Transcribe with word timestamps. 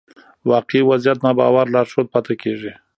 واقعي 0.51 0.81
وضعيت 0.89 1.19
ناباور 1.25 1.65
لارښود 1.73 2.07
پاتې 2.13 2.33
کېږي. 2.41 2.71